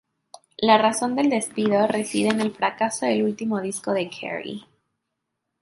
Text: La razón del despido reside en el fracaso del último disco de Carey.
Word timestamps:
La 0.57 0.79
razón 0.79 1.15
del 1.15 1.29
despido 1.29 1.85
reside 1.85 2.29
en 2.29 2.41
el 2.41 2.49
fracaso 2.55 3.05
del 3.05 3.21
último 3.21 3.61
disco 3.61 3.91
de 3.93 4.09
Carey. 4.09 4.65